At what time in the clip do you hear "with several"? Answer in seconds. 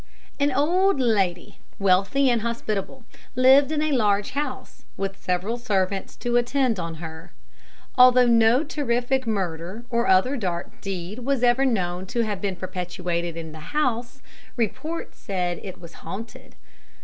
4.97-5.59